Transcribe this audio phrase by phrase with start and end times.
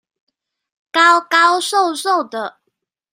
[0.91, 2.59] 高高瘦瘦的